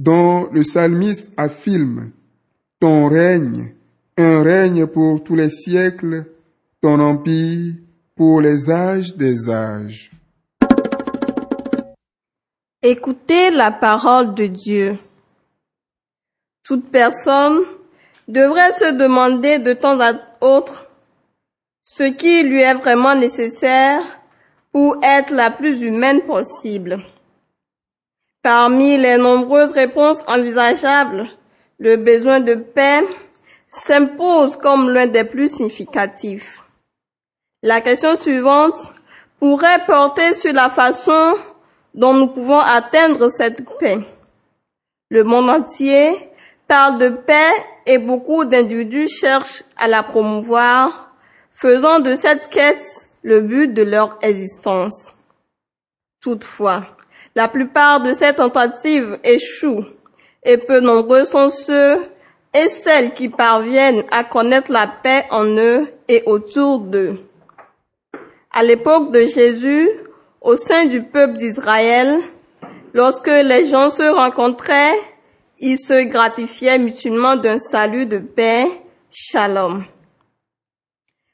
dont 0.00 0.48
le 0.50 0.62
psalmiste 0.62 1.30
affirme, 1.36 2.12
Ton 2.80 3.10
règne, 3.10 3.74
un 4.16 4.42
règne 4.42 4.86
pour 4.86 5.22
tous 5.22 5.36
les 5.36 5.50
siècles, 5.50 6.24
ton 6.80 6.98
empire 7.00 7.74
pour 8.16 8.40
les 8.40 8.70
âges 8.70 9.14
des 9.14 9.50
âges. 9.50 10.10
Écoutez 12.82 13.50
la 13.50 13.70
parole 13.72 14.32
de 14.32 14.46
Dieu. 14.46 14.96
Toute 16.64 16.90
personne 16.90 17.58
devrait 18.26 18.72
se 18.72 18.92
demander 18.92 19.58
de 19.58 19.74
temps 19.74 20.00
à 20.00 20.14
autre 20.40 20.88
ce 21.84 22.04
qui 22.04 22.42
lui 22.42 22.62
est 22.62 22.72
vraiment 22.72 23.14
nécessaire 23.14 24.02
pour 24.72 24.96
être 25.04 25.34
la 25.34 25.50
plus 25.50 25.82
humaine 25.82 26.22
possible. 26.22 27.04
Parmi 28.42 28.96
les 28.96 29.18
nombreuses 29.18 29.72
réponses 29.72 30.24
envisageables, 30.26 31.28
le 31.78 31.96
besoin 31.96 32.40
de 32.40 32.54
paix 32.54 33.04
s'impose 33.68 34.56
comme 34.56 34.88
l'un 34.88 35.06
des 35.06 35.24
plus 35.24 35.54
significatifs. 35.54 36.64
La 37.62 37.82
question 37.82 38.16
suivante 38.16 38.74
pourrait 39.38 39.84
porter 39.84 40.32
sur 40.32 40.54
la 40.54 40.70
façon 40.70 41.34
dont 41.94 42.14
nous 42.14 42.28
pouvons 42.28 42.60
atteindre 42.60 43.28
cette 43.28 43.62
paix. 43.78 43.98
Le 45.10 45.22
monde 45.22 45.50
entier 45.50 46.30
parle 46.66 46.96
de 46.96 47.10
paix 47.10 47.52
et 47.84 47.98
beaucoup 47.98 48.46
d'individus 48.46 49.08
cherchent 49.08 49.64
à 49.76 49.86
la 49.86 50.02
promouvoir, 50.02 51.12
faisant 51.52 52.00
de 52.00 52.14
cette 52.14 52.48
quête 52.48 53.10
le 53.22 53.40
but 53.40 53.68
de 53.68 53.82
leur 53.82 54.18
existence. 54.22 55.12
Toutefois, 56.22 56.86
la 57.34 57.48
plupart 57.48 58.00
de 58.00 58.12
ces 58.12 58.34
tentatives 58.34 59.18
échouent 59.22 59.86
et 60.42 60.56
peu 60.56 60.80
nombreux 60.80 61.24
sont 61.24 61.50
ceux 61.50 61.98
et 62.52 62.68
celles 62.68 63.12
qui 63.12 63.28
parviennent 63.28 64.04
à 64.10 64.24
connaître 64.24 64.72
la 64.72 64.86
paix 64.86 65.26
en 65.30 65.44
eux 65.44 65.86
et 66.08 66.22
autour 66.26 66.80
d'eux. 66.80 67.18
À 68.52 68.62
l'époque 68.62 69.12
de 69.12 69.26
Jésus, 69.26 69.88
au 70.40 70.56
sein 70.56 70.86
du 70.86 71.02
peuple 71.02 71.36
d'Israël, 71.36 72.18
lorsque 72.92 73.28
les 73.28 73.66
gens 73.66 73.90
se 73.90 74.02
rencontraient, 74.02 74.98
ils 75.58 75.78
se 75.78 76.04
gratifiaient 76.04 76.78
mutuellement 76.78 77.36
d'un 77.36 77.58
salut 77.58 78.06
de 78.06 78.18
paix, 78.18 78.66
shalom. 79.10 79.84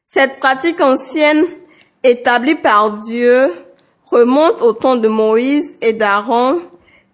Cette 0.04 0.38
pratique 0.38 0.80
ancienne, 0.80 1.46
établie 2.02 2.56
par 2.56 2.90
Dieu, 2.98 3.52
remonte 4.16 4.62
au 4.62 4.72
temps 4.72 4.96
de 4.96 5.08
Moïse 5.08 5.78
et 5.82 5.92
d'Aaron, 5.92 6.62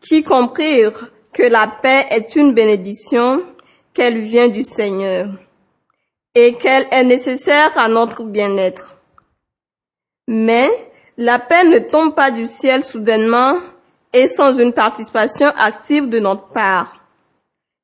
qui 0.01 0.23
comprirent 0.23 1.11
que 1.33 1.43
la 1.43 1.67
paix 1.67 2.07
est 2.11 2.37
une 2.37 2.53
bénédiction, 2.55 3.43
qu'elle 3.93 4.19
vient 4.19 4.49
du 4.49 4.63
Seigneur, 4.63 5.29
et 6.35 6.55
qu'elle 6.55 6.87
est 6.91 7.05
nécessaire 7.05 7.77
à 7.77 7.89
notre 7.89 8.23
bien-être. 8.23 8.97
Mais 10.29 10.71
la 11.19 11.39
paix 11.39 11.65
ne 11.65 11.79
tombe 11.79 12.15
pas 12.15 12.31
du 12.31 12.47
ciel 12.47 12.85
soudainement 12.85 13.57
et 14.13 14.29
sans 14.29 14.53
une 14.55 14.73
participation 14.73 15.49
active 15.57 16.09
de 16.09 16.21
notre 16.21 16.53
part. 16.53 16.99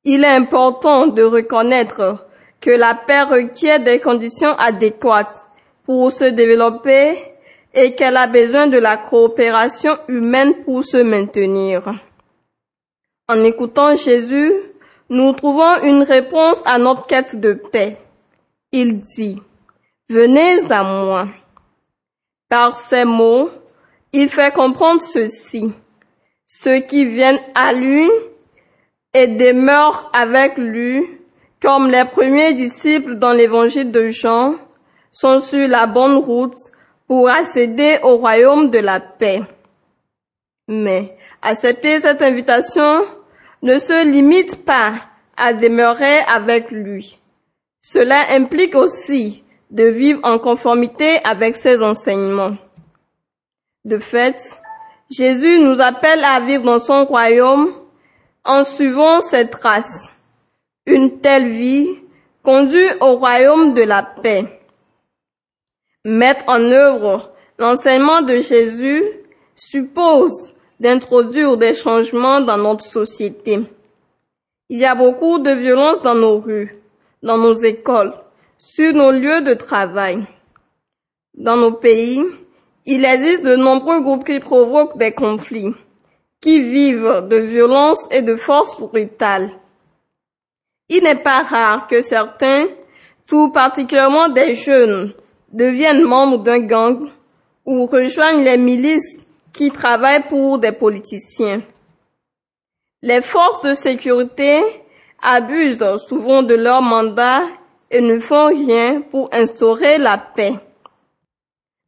Il 0.05 0.23
est 0.23 0.27
important 0.43 1.07
de 1.07 1.23
reconnaître 1.23 2.25
que 2.61 2.71
la 2.71 2.95
paix 2.95 3.23
requiert 3.23 3.81
des 3.81 3.99
conditions 3.99 4.55
adéquates 4.57 5.47
pour 5.83 6.11
se 6.11 6.25
développer 6.25 7.17
et 7.73 7.95
qu'elle 7.95 8.17
a 8.17 8.27
besoin 8.27 8.67
de 8.67 8.77
la 8.77 8.97
coopération 8.97 9.97
humaine 10.07 10.63
pour 10.63 10.83
se 10.83 10.97
maintenir. 10.97 11.83
En 13.27 13.43
écoutant 13.43 13.95
Jésus, 13.95 14.53
nous 15.09 15.33
trouvons 15.33 15.83
une 15.83 16.03
réponse 16.03 16.61
à 16.65 16.77
notre 16.77 17.05
quête 17.05 17.39
de 17.39 17.53
paix. 17.53 17.97
Il 18.71 18.99
dit, 18.99 19.41
Venez 20.09 20.71
à 20.71 20.83
moi. 20.83 21.27
Par 22.49 22.75
ces 22.75 23.05
mots, 23.05 23.51
il 24.11 24.29
fait 24.29 24.51
comprendre 24.51 25.01
ceci. 25.01 25.71
Ceux 26.45 26.79
qui 26.79 27.05
viennent 27.05 27.41
à 27.53 27.73
lui 27.73 28.09
et 29.13 29.27
demeurent 29.27 30.09
avec 30.13 30.57
lui, 30.57 31.05
comme 31.61 31.91
les 31.91 32.05
premiers 32.05 32.53
disciples 32.55 33.15
dans 33.15 33.33
l'évangile 33.33 33.91
de 33.91 34.09
Jean, 34.09 34.55
sont 35.11 35.39
sur 35.39 35.67
la 35.67 35.85
bonne 35.85 36.17
route 36.17 36.57
pour 37.09 37.27
accéder 37.27 37.97
au 38.03 38.17
royaume 38.17 38.69
de 38.69 38.77
la 38.77 38.99
paix. 38.99 39.41
Mais 40.67 41.17
accepter 41.41 41.99
cette 42.01 42.21
invitation 42.21 43.01
ne 43.63 43.79
se 43.79 44.05
limite 44.05 44.63
pas 44.63 44.93
à 45.35 45.53
demeurer 45.53 46.19
avec 46.31 46.69
lui. 46.69 47.19
Cela 47.81 48.31
implique 48.31 48.75
aussi 48.75 49.43
de 49.71 49.85
vivre 49.85 50.19
en 50.23 50.37
conformité 50.37 51.17
avec 51.23 51.55
ses 51.55 51.81
enseignements. 51.81 52.55
De 53.85 53.97
fait, 53.97 54.59
Jésus 55.09 55.57
nous 55.59 55.81
appelle 55.81 56.23
à 56.23 56.39
vivre 56.39 56.63
dans 56.63 56.79
son 56.79 57.05
royaume 57.05 57.73
en 58.45 58.63
suivant 58.63 59.19
ses 59.19 59.49
traces. 59.49 60.13
Une 60.85 61.19
telle 61.21 61.47
vie 61.47 61.87
conduit 62.43 62.89
au 63.01 63.15
royaume 63.15 63.73
de 63.73 63.81
la 63.81 64.03
paix. 64.03 64.58
Mettre 66.05 66.45
en 66.47 66.61
œuvre 66.61 67.33
l'enseignement 67.57 68.21
de 68.21 68.39
Jésus 68.39 69.03
suppose 69.53 70.53
d'introduire 70.79 71.57
des 71.57 71.73
changements 71.73 72.39
dans 72.39 72.57
notre 72.57 72.85
société. 72.85 73.59
Il 74.69 74.79
y 74.79 74.85
a 74.85 74.95
beaucoup 74.95 75.39
de 75.39 75.51
violence 75.51 76.01
dans 76.01 76.15
nos 76.15 76.39
rues, 76.39 76.77
dans 77.21 77.37
nos 77.37 77.53
écoles, 77.53 78.13
sur 78.57 78.93
nos 78.93 79.11
lieux 79.11 79.41
de 79.41 79.53
travail. 79.53 80.25
Dans 81.33 81.57
nos 81.57 81.73
pays, 81.73 82.23
il 82.85 83.03
existe 83.03 83.43
de 83.43 83.57
nombreux 83.57 83.99
groupes 83.99 84.25
qui 84.25 84.39
provoquent 84.39 84.97
des 84.97 85.11
conflits, 85.11 85.73
qui 86.39 86.61
vivent 86.61 87.27
de 87.29 87.37
violence 87.37 88.07
et 88.11 88.21
de 88.21 88.37
force 88.37 88.79
brutale. 88.79 89.51
Il 90.87 91.03
n'est 91.03 91.21
pas 91.21 91.43
rare 91.43 91.87
que 91.87 92.01
certains, 92.01 92.67
tout 93.27 93.51
particulièrement 93.51 94.29
des 94.29 94.55
jeunes, 94.55 95.13
deviennent 95.51 96.03
membres 96.03 96.39
d'un 96.39 96.59
gang 96.59 97.09
ou 97.65 97.85
rejoignent 97.85 98.43
les 98.43 98.57
milices 98.57 99.21
qui 99.53 99.71
travaillent 99.71 100.27
pour 100.27 100.59
des 100.59 100.71
politiciens. 100.71 101.61
Les 103.01 103.21
forces 103.21 103.61
de 103.61 103.73
sécurité 103.73 104.61
abusent 105.21 105.97
souvent 106.07 106.43
de 106.43 106.55
leur 106.55 106.81
mandat 106.81 107.41
et 107.91 108.01
ne 108.01 108.19
font 108.19 108.47
rien 108.47 109.01
pour 109.01 109.29
instaurer 109.33 109.97
la 109.97 110.17
paix. 110.17 110.53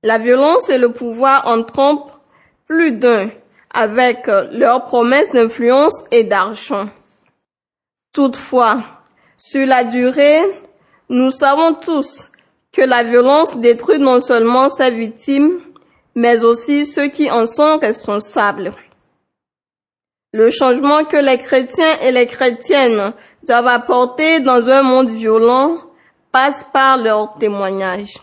La 0.04 0.17
violence 0.17 0.69
et 0.69 0.78
le 0.78 0.91
pouvoir 0.91 1.47
en 1.47 1.63
trompent 1.63 2.12
plus 2.65 2.93
d'un 2.93 3.30
avec 3.74 4.28
leurs 4.28 4.86
promesses 4.86 5.32
d'influence 5.32 6.04
et 6.12 6.24
d'argent. 6.24 6.89
Toutefois, 8.13 8.84
sur 9.38 9.65
la 9.65 9.84
durée, 9.84 10.41
nous 11.10 11.32
savons 11.32 11.76
tous 11.76 12.30
que 12.73 12.81
la 12.81 13.03
violence 13.03 13.57
détruit 13.57 13.99
non 13.99 14.19
seulement 14.19 14.69
ses 14.69 14.91
victimes, 14.91 15.60
mais 16.15 16.43
aussi 16.43 16.86
ceux 16.86 17.07
qui 17.07 17.29
en 17.29 17.45
sont 17.45 17.79
responsables. 17.79 18.73
Le 20.34 20.49
changement 20.49 21.03
que 21.03 21.17
les 21.17 21.38
chrétiens 21.38 21.99
et 22.01 22.12
les 22.12 22.25
chrétiennes 22.25 23.13
doivent 23.45 23.67
apporter 23.67 24.39
dans 24.39 24.65
un 24.69 24.81
monde 24.81 25.10
violent 25.10 25.77
passe 26.31 26.65
par 26.71 26.97
leur 26.97 27.38
témoignage. 27.38 28.13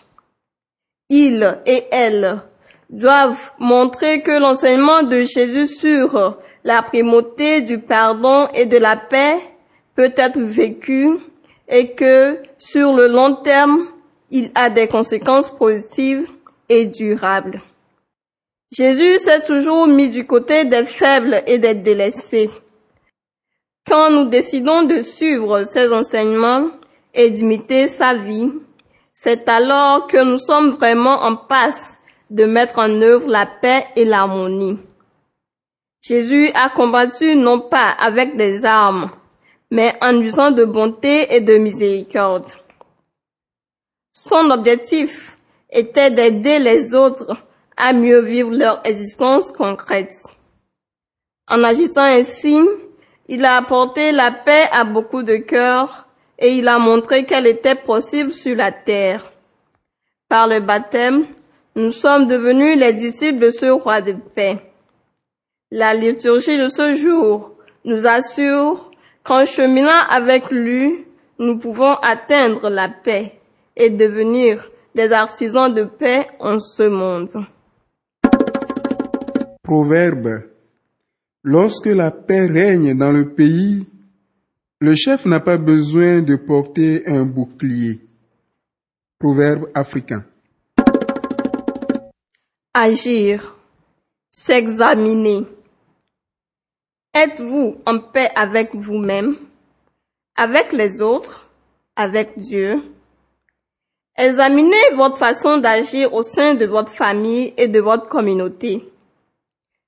Ils 1.11 1.59
et 1.67 1.85
elles 1.91 2.41
doivent 2.89 3.51
montrer 3.59 4.23
que 4.23 4.31
l'enseignement 4.31 5.03
de 5.03 5.21
Jésus 5.23 5.67
sur 5.67 6.39
la 6.65 6.83
primauté 6.83 7.61
du 7.61 7.79
pardon 7.79 8.49
et 8.55 8.65
de 8.65 8.79
la 8.79 8.97
paix 8.97 9.39
peut 9.95 10.13
être 10.17 10.41
vécu 10.41 11.19
et 11.69 11.93
que 11.95 12.39
sur 12.59 12.95
le 12.95 13.07
long 13.09 13.37
terme, 13.37 13.87
il 14.31 14.51
a 14.55 14.71
des 14.71 14.89
conséquences 14.89 15.51
positives 15.51 16.29
et 16.69 16.87
durables. 16.87 17.63
Jésus 18.71 19.19
s'est 19.19 19.43
toujours 19.43 19.87
mis 19.87 20.11
du 20.11 20.27
côté 20.27 20.65
des 20.65 20.85
faibles 20.85 21.43
et 21.47 21.59
des 21.59 21.75
délaissés. 21.75 22.51
Quand 23.87 24.11
nous 24.11 24.27
décidons 24.27 24.83
de 24.83 25.01
suivre 25.01 25.63
ses 25.63 25.91
enseignements 25.93 26.69
et 27.15 27.31
d'imiter 27.31 27.89
sa 27.89 28.15
vie, 28.15 28.53
c'est 29.15 29.49
alors 29.49 30.07
que 30.07 30.23
nous 30.23 30.39
sommes 30.39 30.71
vraiment 30.71 31.23
en 31.23 31.37
passe 31.37 32.01
de 32.31 32.45
mettre 32.45 32.79
en 32.79 33.01
œuvre 33.01 33.29
la 33.29 33.47
paix 33.47 33.87
et 33.97 34.05
l'harmonie. 34.05 34.79
Jésus 36.03 36.51
a 36.55 36.69
combattu 36.69 37.35
non 37.35 37.61
pas 37.61 37.89
avec 37.99 38.37
des 38.37 38.65
armes, 38.67 39.11
mais 39.71 39.95
en 40.03 40.21
usant 40.21 40.51
de 40.51 40.65
bonté 40.65 41.35
et 41.35 41.41
de 41.41 41.57
miséricorde. 41.57 42.47
Son 44.21 44.51
objectif 44.51 45.39
était 45.71 46.11
d'aider 46.11 46.59
les 46.59 46.93
autres 46.93 47.41
à 47.77 47.93
mieux 47.93 48.19
vivre 48.19 48.51
leur 48.51 48.81
existence 48.85 49.53
concrète. 49.53 50.13
En 51.47 51.63
agissant 51.63 52.03
ainsi, 52.03 52.61
il 53.29 53.45
a 53.45 53.57
apporté 53.57 54.11
la 54.11 54.33
paix 54.33 54.65
à 54.73 54.83
beaucoup 54.83 55.23
de 55.23 55.37
cœurs 55.37 56.09
et 56.37 56.53
il 56.57 56.67
a 56.67 56.81
montré 56.81 57.27
qu'elle 57.27 57.47
était 57.47 57.77
possible 57.77 58.33
sur 58.33 58.57
la 58.57 58.73
terre. 58.73 59.33
Par 60.29 60.49
le 60.49 60.59
baptême, 60.59 61.25
nous 61.77 61.93
sommes 61.93 62.27
devenus 62.27 62.77
les 62.77 62.95
disciples 62.95 63.39
de 63.39 63.51
ce 63.53 63.67
roi 63.67 64.01
de 64.01 64.15
paix. 64.35 64.59
La 65.71 65.95
liturgie 65.95 66.59
de 66.59 66.69
ce 66.69 66.97
jour 66.97 67.53
nous 67.85 68.05
assure 68.05 68.91
qu'en 69.23 69.47
cheminant 69.47 70.03
avec 70.11 70.51
lui, 70.51 71.07
nous 71.39 71.57
pouvons 71.57 71.95
atteindre 72.03 72.69
la 72.69 72.89
paix 72.89 73.38
et 73.79 73.89
devenir 73.89 74.71
des 74.95 75.13
artisans 75.13 75.73
de 75.73 75.85
paix 75.85 76.27
en 76.41 76.59
ce 76.59 76.83
monde. 76.83 77.47
Proverbe. 79.63 80.43
Lorsque 81.45 81.87
la 81.87 82.11
paix 82.11 82.47
règne 82.47 82.99
dans 82.99 83.13
le 83.13 83.33
pays, 83.33 83.87
le 84.81 84.95
chef 84.95 85.25
n'a 85.25 85.41
pas 85.41 85.57
besoin 85.57 86.21
de 86.21 86.37
porter 86.37 87.07
un 87.07 87.25
bouclier. 87.25 88.01
Proverbe 89.19 89.69
africain. 89.75 90.25
Agir. 92.75 93.55
S'examiner. 94.31 95.47
Êtes-vous 97.15 97.77
en 97.87 97.99
paix 97.99 98.31
avec 98.37 98.75
vous-même, 98.75 99.37
avec 100.37 100.73
les 100.73 101.01
autres, 101.01 101.49
avec 101.97 102.39
Dieu? 102.39 102.83
Examinez 104.21 104.97
votre 104.97 105.17
façon 105.17 105.59
d'agir 105.59 106.13
au 106.13 106.23
sein 106.23 106.57
de 106.57 106.67
votre 106.67 106.91
famille 106.91 107.55
et 107.57 107.69
de 107.69 107.79
votre 107.79 108.09
communauté. 108.09 108.85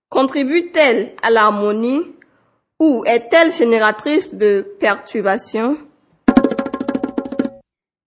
Contribue-t-elle 0.08 1.16
à 1.20 1.30
l'harmonie 1.30 2.02
ou 2.78 3.02
est-elle 3.06 3.52
génératrice 3.52 4.32
de 4.32 4.64
perturbations? 4.78 5.76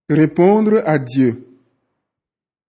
Répondre 0.10 0.82
à 0.86 0.98
Dieu. 0.98 1.46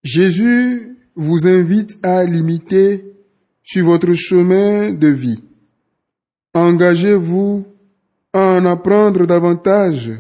Jésus 0.03 0.99
vous 1.14 1.47
invite 1.47 2.05
à 2.05 2.25
l'imiter 2.25 3.05
sur 3.62 3.87
votre 3.87 4.14
chemin 4.14 4.90
de 4.90 5.09
vie. 5.09 5.45
Engagez-vous 6.55 7.64
à 8.33 8.40
en 8.40 8.67
apprendre 8.67 9.27
davantage 9.27 10.11